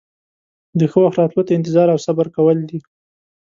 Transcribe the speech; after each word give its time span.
د 0.79 0.81
ښه 0.91 0.99
وخت 1.03 1.17
راتلو 1.19 1.45
ته 1.47 1.51
انتظار 1.55 1.87
او 1.93 1.99
صبر 2.05 2.25
کول 2.35 2.57
دي. 2.69 2.79